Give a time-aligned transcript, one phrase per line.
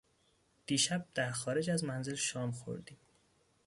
[0.65, 2.97] دیشب در خارج از منزل شام خوردیم.